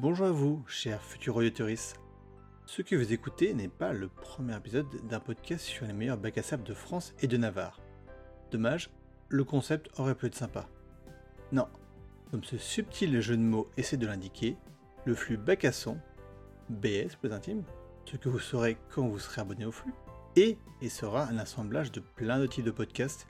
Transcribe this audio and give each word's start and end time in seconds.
Bonjour 0.00 0.28
à 0.28 0.30
vous, 0.30 0.62
chers 0.68 1.02
futurs 1.02 1.34
auditeurs. 1.34 1.66
Ce 2.66 2.82
que 2.82 2.94
vous 2.94 3.12
écoutez 3.12 3.52
n'est 3.52 3.66
pas 3.66 3.92
le 3.92 4.06
premier 4.06 4.56
épisode 4.56 4.86
d'un 5.08 5.18
podcast 5.18 5.64
sur 5.64 5.86
les 5.86 5.92
meilleurs 5.92 6.18
bacs 6.18 6.38
à 6.38 6.44
sable 6.44 6.62
de 6.62 6.72
France 6.72 7.14
et 7.20 7.26
de 7.26 7.36
Navarre. 7.36 7.80
Dommage, 8.52 8.90
le 9.28 9.42
concept 9.42 9.90
aurait 9.98 10.14
pu 10.14 10.26
être 10.26 10.36
sympa. 10.36 10.68
Non, 11.50 11.66
comme 12.30 12.44
ce 12.44 12.58
subtil 12.58 13.20
jeu 13.20 13.36
de 13.36 13.42
mots 13.42 13.68
essaie 13.76 13.96
de 13.96 14.06
l'indiquer, 14.06 14.56
le 15.04 15.16
flux 15.16 15.36
bac 15.36 15.64
à 15.64 15.72
son, 15.72 15.98
BS 16.70 17.16
plus 17.20 17.32
intime, 17.32 17.64
ce 18.04 18.16
que 18.16 18.28
vous 18.28 18.38
saurez 18.38 18.76
quand 18.94 19.08
vous 19.08 19.18
serez 19.18 19.40
abonné 19.40 19.66
au 19.66 19.72
flux, 19.72 19.94
et, 20.36 20.58
et 20.80 20.90
sera 20.90 21.24
un 21.24 21.38
assemblage 21.38 21.90
de 21.90 21.98
plein 21.98 22.38
de 22.38 22.46
types 22.46 22.64
de 22.64 22.70
podcasts 22.70 23.26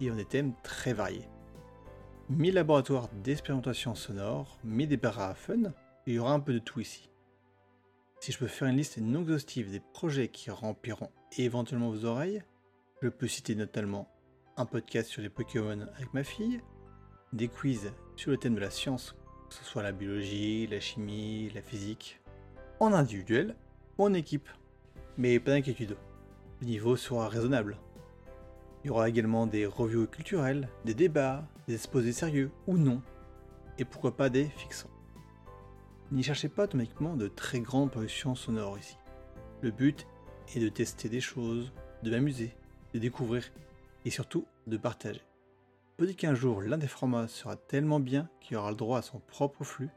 et 0.00 0.08
en 0.08 0.14
des 0.14 0.24
thèmes 0.24 0.52
très 0.62 0.92
variés. 0.92 1.28
Mi 2.28 2.52
laboratoire 2.52 3.08
d'expérimentation 3.24 3.96
sonore, 3.96 4.60
mi 4.62 4.86
débarras 4.86 5.30
à 5.30 5.34
fun, 5.34 5.72
il 6.06 6.14
y 6.14 6.18
aura 6.20 6.32
un 6.32 6.40
peu 6.40 6.52
de 6.52 6.58
tout 6.60 6.80
ici. 6.80 7.10
Si 8.20 8.30
je 8.30 8.38
peux 8.38 8.46
faire 8.46 8.68
une 8.68 8.76
liste 8.76 8.98
non 8.98 9.22
exhaustive 9.22 9.72
des 9.72 9.80
projets 9.80 10.28
qui 10.28 10.50
rempliront 10.50 11.10
éventuellement 11.36 11.90
vos 11.90 12.04
oreilles, 12.04 12.42
je 13.02 13.08
peux 13.08 13.26
citer 13.26 13.54
notamment 13.56 14.08
un 14.56 14.66
podcast 14.66 15.10
sur 15.10 15.20
les 15.20 15.28
Pokémon 15.28 15.86
avec 15.96 16.14
ma 16.14 16.22
fille, 16.22 16.60
des 17.32 17.48
quiz 17.48 17.92
sur 18.14 18.30
le 18.30 18.36
thème 18.36 18.54
de 18.54 18.60
la 18.60 18.70
science, 18.70 19.16
que 19.48 19.54
ce 19.54 19.64
soit 19.64 19.82
la 19.82 19.92
biologie, 19.92 20.68
la 20.68 20.80
chimie, 20.80 21.50
la 21.54 21.60
physique, 21.60 22.20
en 22.78 22.92
individuel 22.92 23.56
ou 23.98 24.04
en 24.04 24.14
équipe. 24.14 24.48
Mais 25.18 25.40
pas 25.40 25.50
d'inquiétude, 25.50 25.96
le 26.60 26.66
niveau 26.66 26.96
sera 26.96 27.28
raisonnable. 27.28 27.78
Il 28.84 28.88
y 28.88 28.90
aura 28.90 29.08
également 29.08 29.46
des 29.46 29.66
reviews 29.66 30.06
culturelles, 30.06 30.68
des 30.84 30.94
débats, 30.94 31.46
des 31.66 31.74
exposés 31.74 32.12
sérieux 32.12 32.52
ou 32.68 32.78
non, 32.78 33.02
et 33.78 33.84
pourquoi 33.84 34.16
pas 34.16 34.28
des 34.30 34.44
fictions. 34.44 34.88
N'y 36.12 36.22
cherchez 36.22 36.48
pas 36.48 36.64
automatiquement 36.64 37.16
de 37.16 37.26
très 37.26 37.60
grandes 37.60 37.90
productions 37.90 38.36
sonores 38.36 38.78
ici. 38.78 38.96
Le 39.60 39.72
but 39.72 40.06
est 40.54 40.60
de 40.60 40.68
tester 40.68 41.08
des 41.08 41.20
choses, 41.20 41.72
de 42.04 42.10
m'amuser, 42.10 42.54
de 42.94 43.00
découvrir 43.00 43.44
et 44.04 44.10
surtout 44.10 44.46
de 44.68 44.76
partager. 44.76 45.22
Peut-être 45.96 46.16
qu'un 46.16 46.34
jour 46.34 46.62
l'un 46.62 46.78
des 46.78 46.86
formats 46.86 47.26
sera 47.26 47.56
tellement 47.56 47.98
bien 47.98 48.28
qu'il 48.40 48.56
aura 48.56 48.70
le 48.70 48.76
droit 48.76 48.98
à 48.98 49.02
son 49.02 49.18
propre 49.18 49.64
flux. 49.64 49.90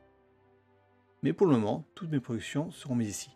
Mais 1.22 1.34
pour 1.34 1.46
le 1.46 1.54
moment, 1.54 1.86
toutes 1.94 2.10
mes 2.10 2.20
productions 2.20 2.72
seront 2.72 2.96
mises 2.96 3.10
ici. 3.10 3.32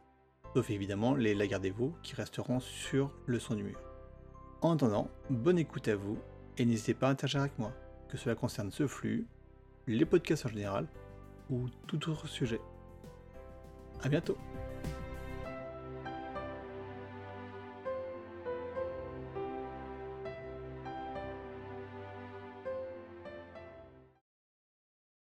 Sauf 0.56 0.72
évidemment 0.72 1.14
les 1.14 1.36
Lagardez-vous 1.36 1.94
qui 2.02 2.16
resteront 2.16 2.60
sur 2.60 3.12
le 3.28 3.38
son 3.38 3.54
du 3.54 3.64
mur. 3.64 3.80
En 4.62 4.74
attendant, 4.74 5.10
bonne 5.30 5.60
écoute 5.60 5.88
à 5.90 5.96
vous 5.96 6.18
et 6.58 6.66
n'hésitez 6.66 6.94
pas 6.94 7.08
à 7.08 7.12
interagir 7.12 7.42
avec 7.42 7.60
moi, 7.60 7.74
que 8.10 8.18
cela 8.18 8.34
concerne 8.34 8.72
ce 8.72 8.88
flux, 8.88 9.28
les 9.86 10.06
podcasts 10.06 10.46
en 10.46 10.50
général 10.50 10.88
ou 11.50 11.68
tout 11.88 12.10
autre 12.10 12.28
sujet. 12.28 12.62
A 14.02 14.10
bientôt 14.10 14.38